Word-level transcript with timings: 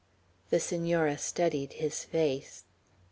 The 0.49 0.59
Senora 0.59 1.15
studied 1.19 1.73
his 1.73 2.03
face. 2.03 2.63